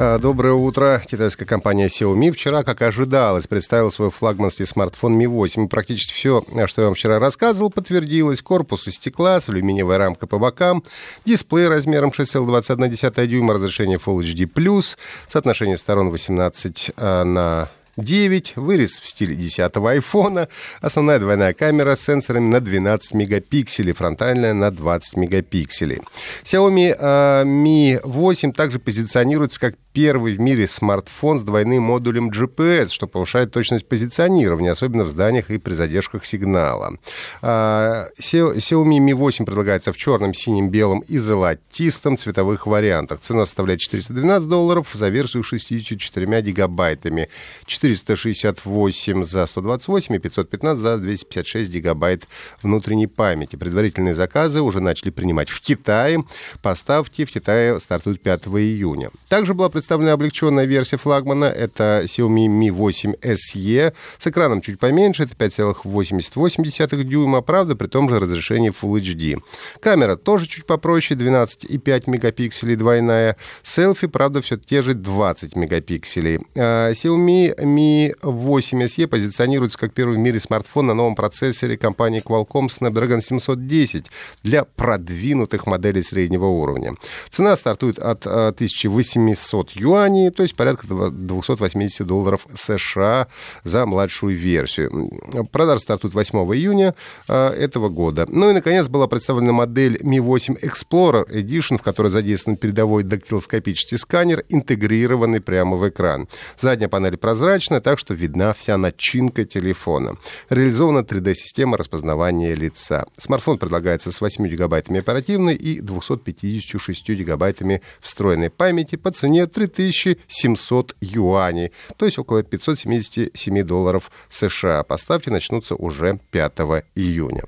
А, 0.00 0.16
Доброе 0.20 0.52
утро. 0.52 1.02
Китайская 1.04 1.44
компания 1.44 1.88
Xiaomi 1.88 2.30
вчера, 2.30 2.62
как 2.62 2.82
ожидалось, 2.82 3.48
представила 3.48 3.90
свой 3.90 4.12
флагманский 4.12 4.64
смартфон 4.64 5.20
Mi 5.20 5.26
8. 5.26 5.64
И 5.64 5.68
практически 5.68 6.12
все, 6.12 6.44
что 6.66 6.82
я 6.82 6.86
вам 6.86 6.94
вчера 6.94 7.18
рассказывал, 7.18 7.70
подтвердилось. 7.70 8.40
Корпус 8.40 8.86
из 8.86 8.94
стекла 8.94 9.40
с 9.40 9.48
алюминиевой 9.48 9.96
рамкой 9.96 10.28
по 10.28 10.38
бокам, 10.38 10.84
дисплей 11.24 11.66
размером 11.66 12.10
6,21 12.10 13.26
дюйма, 13.26 13.54
разрешение 13.54 13.98
Full 13.98 14.20
HD+, 14.20 14.96
соотношение 15.28 15.76
сторон 15.76 16.10
18 16.10 16.92
а, 16.96 17.24
на 17.24 17.68
9, 17.98 18.56
вырез 18.56 19.00
в 19.00 19.08
стиле 19.08 19.34
10-го 19.34 19.86
айфона, 19.86 20.48
основная 20.80 21.18
двойная 21.18 21.52
камера 21.52 21.96
с 21.96 22.04
сенсорами 22.04 22.48
на 22.48 22.60
12 22.60 23.14
мегапикселей, 23.14 23.92
фронтальная 23.92 24.54
на 24.54 24.70
20 24.70 25.16
мегапикселей. 25.16 26.00
Xiaomi 26.44 26.96
Mi 27.44 28.00
8 28.02 28.52
также 28.52 28.78
позиционируется 28.78 29.60
как 29.60 29.74
первый 29.98 30.36
в 30.36 30.40
мире 30.40 30.68
смартфон 30.68 31.40
с 31.40 31.42
двойным 31.42 31.82
модулем 31.82 32.30
GPS, 32.30 32.90
что 32.90 33.08
повышает 33.08 33.50
точность 33.50 33.84
позиционирования, 33.88 34.70
особенно 34.70 35.02
в 35.02 35.08
зданиях 35.08 35.50
и 35.50 35.58
при 35.58 35.72
задержках 35.72 36.24
сигнала. 36.24 36.96
А, 37.42 38.06
Xiaomi 38.20 38.98
Mi 39.00 39.12
8 39.12 39.44
предлагается 39.44 39.92
в 39.92 39.96
черном, 39.96 40.34
синем, 40.34 40.70
белом 40.70 41.00
и 41.00 41.18
золотистом 41.18 42.16
цветовых 42.16 42.68
вариантах. 42.68 43.18
Цена 43.18 43.44
составляет 43.44 43.80
412 43.80 44.48
долларов 44.48 44.86
за 44.94 45.08
версию 45.08 45.42
64 45.42 46.42
гигабайтами. 46.42 47.28
468 47.66 49.24
за 49.24 49.46
128 49.46 50.14
и 50.14 50.18
515 50.20 50.80
за 50.80 50.98
256 50.98 51.72
гигабайт 51.72 52.28
внутренней 52.62 53.08
памяти. 53.08 53.56
Предварительные 53.56 54.14
заказы 54.14 54.60
уже 54.62 54.80
начали 54.80 55.10
принимать 55.10 55.48
в 55.48 55.60
Китае. 55.60 56.22
Поставки 56.62 57.24
в 57.24 57.32
Китае 57.32 57.80
стартуют 57.80 58.22
5 58.22 58.46
июня. 58.46 59.10
Также 59.28 59.54
была 59.54 59.68
представлена 59.68 59.87
облегченная 59.90 60.64
версия 60.64 60.96
флагмана. 60.96 61.46
Это 61.46 62.02
Xiaomi 62.04 62.46
Mi 62.46 62.70
8 62.70 63.14
SE 63.22 63.92
с 64.18 64.26
экраном 64.26 64.60
чуть 64.60 64.78
поменьше. 64.78 65.24
Это 65.24 65.34
5,88 65.34 67.04
дюйма. 67.04 67.42
Правда, 67.42 67.76
при 67.76 67.86
том 67.86 68.08
же 68.08 68.20
разрешении 68.20 68.72
Full 68.72 69.00
HD. 69.00 69.40
Камера 69.80 70.16
тоже 70.16 70.46
чуть 70.46 70.66
попроще. 70.66 71.18
12,5 71.18 72.02
мегапикселей 72.06 72.76
двойная. 72.76 73.36
Селфи, 73.62 74.06
правда, 74.06 74.42
все 74.42 74.56
те 74.56 74.82
же 74.82 74.94
20 74.94 75.56
мегапикселей. 75.56 76.40
А, 76.56 76.92
Xiaomi 76.92 77.56
Mi 77.58 78.14
8 78.22 78.82
SE 78.82 79.06
позиционируется 79.06 79.78
как 79.78 79.92
первый 79.92 80.16
в 80.16 80.20
мире 80.20 80.40
смартфон 80.40 80.86
на 80.86 80.94
новом 80.94 81.14
процессоре 81.14 81.76
компании 81.76 82.22
Qualcomm 82.22 82.68
Snapdragon 82.68 83.20
710 83.20 84.06
для 84.42 84.64
продвинутых 84.64 85.66
моделей 85.66 86.02
среднего 86.02 86.46
уровня. 86.46 86.94
Цена 87.30 87.56
стартует 87.56 87.98
от 87.98 88.26
1800 88.26 89.67
юаней, 89.74 90.30
то 90.30 90.42
есть 90.42 90.56
порядка 90.56 90.86
280 90.86 92.06
долларов 92.06 92.46
США 92.54 93.28
за 93.64 93.86
младшую 93.86 94.36
версию. 94.36 95.10
Продажа 95.50 95.80
стартует 95.80 96.14
8 96.14 96.38
июня 96.54 96.94
этого 97.26 97.88
года. 97.88 98.26
Ну 98.28 98.50
и, 98.50 98.52
наконец, 98.52 98.88
была 98.88 99.06
представлена 99.06 99.52
модель 99.52 99.96
Mi 100.02 100.20
8 100.20 100.56
Explorer 100.62 101.28
Edition, 101.28 101.78
в 101.78 101.82
которой 101.82 102.10
задействован 102.10 102.56
передовой 102.56 103.02
дактилоскопический 103.02 103.98
сканер, 103.98 104.44
интегрированный 104.48 105.40
прямо 105.40 105.76
в 105.76 105.88
экран. 105.88 106.28
Задняя 106.58 106.88
панель 106.88 107.16
прозрачная, 107.16 107.80
так 107.80 107.98
что 107.98 108.14
видна 108.14 108.52
вся 108.52 108.76
начинка 108.76 109.44
телефона. 109.44 110.16
Реализована 110.50 111.00
3D-система 111.00 111.76
распознавания 111.76 112.54
лица. 112.54 113.06
Смартфон 113.18 113.58
предлагается 113.58 114.10
с 114.10 114.20
8 114.20 114.46
гигабайтами 114.48 115.00
оперативной 115.00 115.54
и 115.54 115.80
256 115.80 117.08
гигабайтами 117.10 117.82
встроенной 118.00 118.50
памяти 118.50 118.96
по 118.96 119.10
цене 119.10 119.46
3700 119.58 120.96
юаней, 121.00 121.72
то 121.96 122.06
есть 122.06 122.18
около 122.18 122.42
577 122.42 123.62
долларов 123.64 124.10
США. 124.30 124.84
Поставки 124.84 125.30
начнутся 125.30 125.74
уже 125.74 126.18
5 126.30 126.52
июня. 126.94 127.42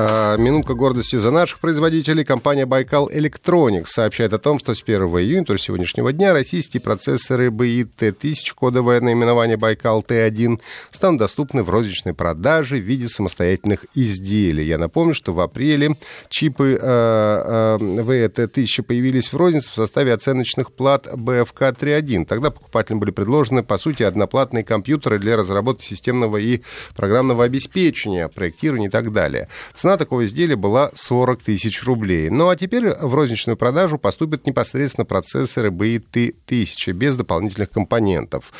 А, 0.00 0.36
минутка 0.36 0.74
гордости 0.74 1.16
за 1.16 1.32
наших 1.32 1.58
производителей. 1.58 2.24
Компания 2.24 2.66
Байкал 2.66 3.10
Electronics 3.10 3.86
сообщает 3.86 4.32
о 4.32 4.38
том, 4.38 4.60
что 4.60 4.74
с 4.74 4.82
1 4.82 5.02
июня, 5.02 5.44
то 5.44 5.54
есть 5.54 5.64
сегодняшнего 5.64 6.12
дня, 6.12 6.32
российские 6.32 6.80
процессоры 6.80 7.48
BI 7.48 7.88
T1000, 7.98 8.54
кодовое 8.54 9.00
наименование 9.00 9.56
Байкал 9.56 10.04
T1, 10.06 10.60
станут 10.92 11.18
доступны 11.18 11.64
в 11.64 11.70
розничной 11.70 12.14
продаже 12.14 12.76
в 12.76 12.82
виде 12.82 13.08
самостоятельных 13.08 13.86
изделий. 13.94 14.66
Я 14.66 14.78
напомню, 14.78 15.14
что 15.14 15.32
в 15.32 15.40
апреле 15.40 15.96
чипы 16.28 16.78
э, 16.80 17.78
э, 17.78 17.78
VT1000 17.80 18.82
появились 18.84 19.32
в 19.32 19.36
рознице 19.36 19.70
в 19.70 19.74
составе 19.74 20.12
оценочных 20.12 20.70
плат 20.70 21.08
BFK 21.08 21.76
3.1. 21.76 22.24
Тогда 22.24 22.52
покупателям 22.52 23.00
были 23.00 23.10
предложены, 23.10 23.64
по 23.64 23.78
сути, 23.78 24.04
одноплатные 24.04 24.62
компьютеры 24.62 25.18
для 25.18 25.36
разработки 25.36 25.84
системного 25.84 26.36
и 26.36 26.60
программного 26.94 27.42
обеспечения, 27.42 28.28
проектирования 28.28 28.86
и 28.86 28.90
так 28.90 29.12
далее. 29.12 29.48
Цена 29.74 29.87
такого 29.96 30.24
изделия 30.24 30.56
была 30.56 30.90
40 30.94 31.42
тысяч 31.42 31.82
рублей. 31.84 32.30
Ну 32.30 32.48
а 32.48 32.56
теперь 32.56 32.90
в 32.90 33.14
розничную 33.14 33.56
продажу 33.56 33.98
поступят 33.98 34.46
непосредственно 34.46 35.04
процессоры 35.04 35.70
BIT 35.70 36.34
1000 36.46 36.92
без 36.92 37.16
дополнительных 37.16 37.70
компонентов. 37.70 38.52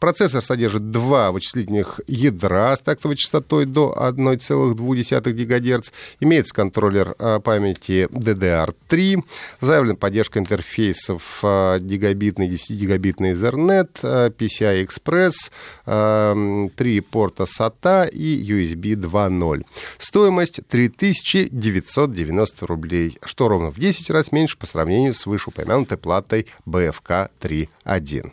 Процессор 0.00 0.42
содержит 0.42 0.90
два 0.90 1.30
вычислительных 1.30 2.00
ядра 2.06 2.74
с 2.74 2.80
тактовой 2.80 3.16
частотой 3.16 3.66
до 3.66 3.94
1,2 3.98 5.32
ГГц. 5.32 5.90
Имеется 6.20 6.54
контроллер 6.54 7.14
а, 7.18 7.40
памяти 7.40 8.08
DDR3. 8.10 9.22
Заявлена 9.60 9.96
поддержка 9.96 10.38
интерфейсов 10.38 11.40
а, 11.42 11.78
гигабитный, 11.78 12.48
10-гигабитный 12.48 13.32
Ethernet, 13.32 13.90
а, 14.02 14.30
PCI 14.30 14.86
Express, 14.86 15.50
3 15.84 17.00
порта 17.00 17.44
SATA 17.44 18.08
и 18.08 18.42
USB 18.42 18.94
2.0. 18.94 19.66
Стоимость 19.98 20.60
3990 20.66 22.66
рублей, 22.66 23.18
что 23.22 23.48
ровно 23.48 23.70
в 23.70 23.78
10 23.78 24.08
раз 24.08 24.32
меньше 24.32 24.56
по 24.56 24.64
сравнению 24.66 25.12
с 25.12 25.26
вышеупомянутой 25.26 25.98
платой 25.98 26.46
BFK 26.64 27.28
3.1. 27.38 28.32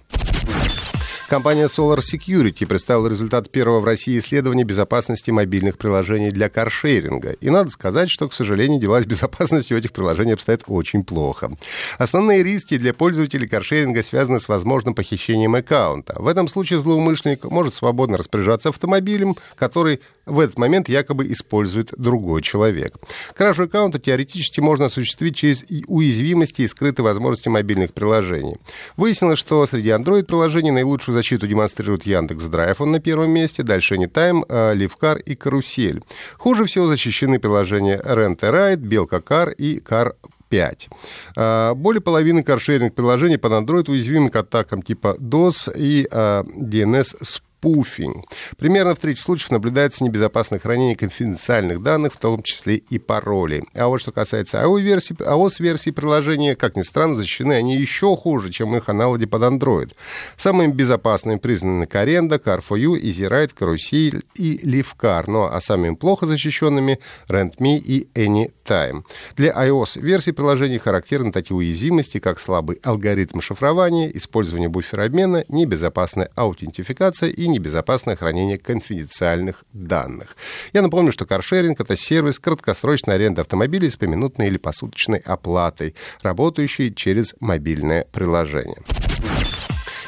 Компания 1.27 1.65
Solar 1.65 1.99
Security 1.99 2.65
представила 2.65 3.09
результат 3.09 3.51
первого 3.51 3.81
в 3.81 3.85
России 3.85 4.17
исследования 4.17 4.63
безопасности 4.63 5.29
мобильных 5.29 5.77
приложений 5.77 6.31
для 6.31 6.47
каршеринга. 6.47 7.31
И 7.41 7.49
надо 7.49 7.69
сказать, 7.69 8.09
что, 8.09 8.29
к 8.29 8.33
сожалению, 8.33 8.79
дела 8.79 9.01
с 9.01 9.05
безопасностью 9.05 9.77
этих 9.77 9.91
приложений 9.91 10.33
обстоят 10.33 10.63
очень 10.67 11.03
плохо. 11.03 11.51
Основные 11.97 12.43
риски 12.43 12.77
для 12.77 12.93
пользователей 12.93 13.45
каршеринга 13.45 14.03
связаны 14.03 14.39
с 14.39 14.47
возможным 14.47 14.95
похищением 14.95 15.55
аккаунта. 15.55 16.15
В 16.17 16.27
этом 16.27 16.47
случае 16.47 16.79
злоумышленник 16.79 17.43
может 17.43 17.73
свободно 17.73 18.17
распоряжаться 18.17 18.69
автомобилем, 18.69 19.35
который 19.55 19.99
в 20.25 20.39
этот 20.39 20.57
момент 20.57 20.87
якобы 20.87 21.29
использует 21.29 21.93
другой 21.97 22.41
человек. 22.41 22.95
Кражу 23.35 23.63
аккаунта 23.63 23.99
теоретически 23.99 24.61
можно 24.61 24.85
осуществить 24.85 25.35
через 25.35 25.65
уязвимости 25.87 26.61
и 26.61 26.67
скрытые 26.67 27.03
возможности 27.03 27.49
мобильных 27.49 27.93
приложений. 27.93 28.55
Выяснилось, 28.95 29.39
что 29.39 29.65
среди 29.67 29.89
Android-приложений 29.89 30.71
наилучшую 30.71 31.16
защиту 31.17 31.47
демонстрирует 31.47 32.05
Яндекс 32.05 32.45
Драйв, 32.45 32.81
он 32.81 32.91
на 32.91 32.99
первом 32.99 33.31
месте, 33.31 33.63
дальше 33.63 33.95
Anytime, 33.95 34.43
э, 34.47 34.75
Ливкар 34.75 35.17
и 35.17 35.35
Карусель. 35.35 36.01
Хуже 36.37 36.65
всего 36.65 36.87
защищены 36.87 37.39
приложения 37.39 37.99
Rent 37.99 38.39
a 38.41 38.49
Ride, 38.49 38.75
Белка 38.77 39.19
Кар 39.19 39.49
и 39.49 39.79
Car 39.79 40.13
5. 40.49 40.89
Э, 41.35 41.73
более 41.73 42.01
половины 42.01 42.43
каршеринг-приложений 42.43 43.37
под 43.37 43.51
Android 43.51 43.89
уязвимы 43.89 44.29
к 44.29 44.35
атакам 44.35 44.81
типа 44.81 45.15
DOS 45.19 45.71
и 45.75 46.07
э, 46.09 46.43
DNS 46.43 47.41
спуфинг. 47.57 48.25
Примерно 48.57 48.95
в 48.95 48.99
трети 48.99 49.19
случаев 49.19 49.51
наблюдается 49.51 50.03
небезопасное 50.03 50.59
хранение 50.59 50.95
конфиденциальных 50.95 51.81
данных, 51.81 52.13
в 52.13 52.17
том 52.17 52.41
числе 52.43 52.75
и 52.77 52.99
паролей. 52.99 53.63
А 53.75 53.87
вот 53.87 53.99
что 54.01 54.11
касается 54.11 54.61
iOS-версии, 54.61 55.15
iOS-версии 55.15 55.91
приложения, 55.91 56.55
как 56.55 56.75
ни 56.75 56.81
странно, 56.81 57.15
защищены 57.15 57.53
они 57.53 57.75
еще 57.75 58.15
хуже, 58.15 58.49
чем 58.51 58.75
их 58.75 58.89
аналоги 58.89 59.25
под 59.25 59.41
Android. 59.41 59.93
Самыми 60.35 60.71
безопасными 60.71 61.37
признаны 61.37 61.87
Каренда, 61.87 62.35
Car4U, 62.35 62.99
EasyRide, 63.01 63.51
Карусель 63.53 64.23
и 64.35 64.57
Livcar. 64.57 65.23
Ну 65.27 65.45
а 65.45 65.59
самыми 65.61 65.95
плохо 65.95 66.25
защищенными 66.25 66.99
RentMe 67.27 67.77
и 67.77 68.07
Anytime. 68.13 69.03
Для 69.35 69.51
iOS-версии 69.51 70.31
приложений 70.31 70.79
характерны 70.79 71.31
такие 71.31 71.57
уязвимости, 71.57 72.19
как 72.19 72.39
слабый 72.39 72.77
алгоритм 72.83 73.41
шифрования, 73.41 74.09
использование 74.09 74.69
буфера 74.69 75.03
обмена, 75.03 75.43
небезопасная 75.49 76.29
аутентификация 76.35 77.29
и 77.29 77.46
небезопасное 77.47 78.15
хранение 78.15 78.57
конфиденциальных 78.57 79.63
данных. 79.73 80.35
Я 80.73 80.81
напомню, 80.81 81.11
что 81.11 81.25
каршеринг— 81.25 81.79
это 81.81 81.97
сервис 81.97 82.39
краткосрочной 82.39 83.15
аренды 83.15 83.41
автомобилей 83.41 83.89
с 83.89 83.97
поминутной 83.97 84.47
или 84.47 84.57
посуточной 84.57 85.19
оплатой, 85.19 85.95
работающий 86.21 86.93
через 86.93 87.35
мобильное 87.39 88.05
приложение. 88.11 88.83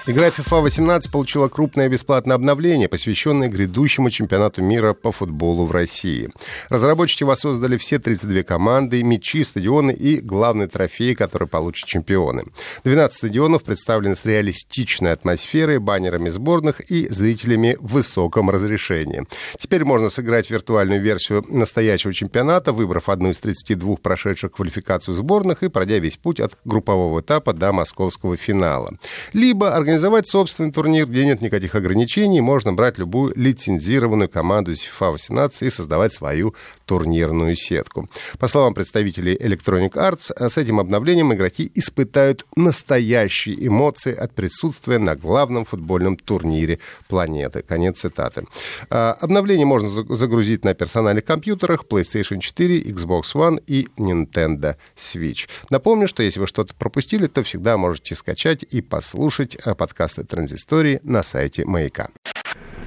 Игра 0.09 0.29
FIFA 0.29 0.61
18 0.61 1.11
получила 1.11 1.50
крупное 1.50 1.88
бесплатное 1.88 2.35
обновление, 2.35 2.88
посвященное 2.88 3.47
грядущему 3.47 4.09
чемпионату 4.09 4.63
мира 4.63 4.95
по 4.95 5.11
футболу 5.11 5.67
в 5.67 5.71
России. 5.71 6.31
Разработчики 6.69 7.23
воссоздали 7.23 7.77
все 7.77 8.00
32 8.00 8.41
команды, 8.41 9.03
мячи, 9.03 9.44
стадионы 9.44 9.91
и 9.91 10.19
главный 10.19 10.65
трофей, 10.65 11.13
который 11.13 11.47
получат 11.47 11.88
чемпионы. 11.88 12.45
12 12.85 13.15
стадионов 13.15 13.61
представлены 13.61 14.15
с 14.15 14.25
реалистичной 14.25 15.11
атмосферой, 15.11 15.77
баннерами 15.77 16.29
сборных 16.29 16.81
и 16.89 17.07
зрителями 17.07 17.77
в 17.79 17.94
высоком 17.94 18.50
разрешении. 18.50 19.27
Теперь 19.59 19.85
можно 19.85 20.09
сыграть 20.09 20.50
виртуальную 20.50 21.03
версию 21.03 21.45
настоящего 21.50 22.15
чемпионата, 22.15 22.73
выбрав 22.73 23.09
одну 23.09 23.29
из 23.29 23.38
32 23.38 23.97
прошедших 23.97 24.53
квалификацию 24.53 25.13
сборных 25.13 25.61
и 25.61 25.69
пройдя 25.69 26.00
весь 26.00 26.17
путь 26.17 26.39
от 26.39 26.57
группового 26.65 27.19
этапа 27.19 27.53
до 27.53 27.71
московского 27.73 28.38
финала. 28.38 28.97
Либо 29.33 29.75
организовать 29.75 29.98
Организовать 29.99 30.29
собственный 30.29 30.71
турнир, 30.71 31.07
где 31.07 31.25
нет 31.25 31.41
никаких 31.41 31.75
ограничений, 31.75 32.39
можно 32.39 32.71
брать 32.71 32.97
любую 32.97 33.33
лицензированную 33.35 34.29
команду 34.29 34.71
из 34.71 34.79
FIFA 34.79 35.11
18 35.11 35.63
и 35.63 35.69
создавать 35.69 36.13
свою 36.13 36.55
турнирную 36.85 37.57
сетку. 37.57 38.09
По 38.37 38.47
словам 38.47 38.73
представителей 38.73 39.35
Electronic 39.35 39.91
Arts, 39.95 40.31
с 40.49 40.57
этим 40.57 40.79
обновлением 40.79 41.33
игроки 41.33 41.69
испытают 41.75 42.45
настоящие 42.55 43.67
эмоции 43.67 44.15
от 44.15 44.33
присутствия 44.33 44.99
на 44.99 45.17
главном 45.17 45.65
футбольном 45.65 46.15
турнире 46.15 46.79
планеты. 47.09 47.61
Конец 47.61 47.99
цитаты. 47.99 48.45
А, 48.89 49.17
обновление 49.19 49.65
можно 49.65 49.89
загрузить 49.89 50.63
на 50.63 50.75
персональных 50.75 51.25
компьютерах 51.25 51.83
PlayStation 51.83 52.39
4, 52.39 52.83
Xbox 52.83 53.23
One 53.35 53.61
и 53.67 53.89
Nintendo 53.97 54.77
Switch. 54.95 55.49
Напомню, 55.69 56.07
что 56.07 56.23
если 56.23 56.39
вы 56.39 56.47
что-то 56.47 56.73
пропустили, 56.73 57.27
то 57.27 57.43
всегда 57.43 57.75
можете 57.75 58.15
скачать 58.15 58.63
и 58.63 58.79
послушать 58.79 59.57
а, 59.65 59.75
подкасты 59.89 60.24
«Транзистории» 60.24 61.00
на 61.03 61.24
сайте 61.24 61.65
«Маяка». 61.65 62.09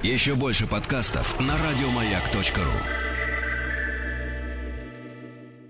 Еще 0.03 0.35
больше 0.35 0.67
подкастов 0.67 1.37
на 1.39 1.53
радиомаяк.ру 1.57 3.12